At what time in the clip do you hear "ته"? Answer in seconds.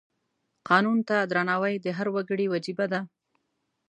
1.07-1.17